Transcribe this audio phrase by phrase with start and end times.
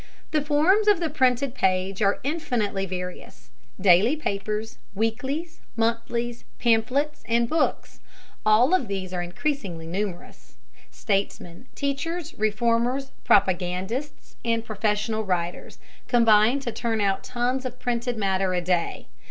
[0.31, 7.47] The forms of the printed page are infinitely various: daily papers, weeklies, monthlies, pamphlets, and
[7.47, 7.99] books,
[8.43, 10.55] all of these are increasingly numerous.
[10.89, 15.77] Statesmen, teachers, reformers, propagandists, and professional writers
[16.07, 19.05] combine to turn out tons of printed matter a day.